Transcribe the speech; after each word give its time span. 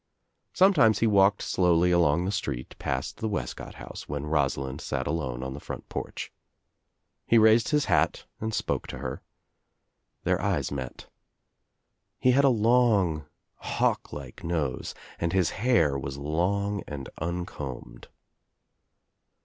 Sometimes 0.51 0.97
he 0.97 1.05
walked 1.05 1.43
slowly 1.43 1.91
along 1.91 2.25
the 2.25 2.31
street 2.31 2.75
past 2.79 3.17
the 3.17 3.27
Wescott 3.29 3.75
house 3.75 4.09
when 4.09 4.25
Rosalind 4.25 4.81
sat 4.81 5.05
alone 5.05 5.43
on 5.43 5.53
the 5.53 5.59
front 5.59 5.87
porch. 5.89 6.31
He 7.27 7.37
raised 7.37 7.69
his 7.69 7.85
hat 7.85 8.25
and 8.39 8.51
spoke 8.51 8.87
to 8.87 8.97
her. 8.97 9.21
Their 10.23 10.41
eyes 10.41 10.71
met. 10.71 11.05
He 12.17 12.31
had 12.31 12.45
a 12.45 12.49
long, 12.49 13.27
hawk 13.57 14.11
like 14.11 14.43
nose 14.43 14.95
and 15.19 15.33
his 15.33 15.51
hair 15.51 15.99
was 15.99 16.17
long 16.17 16.81
and 16.87 17.07
uncombed. 17.19 18.07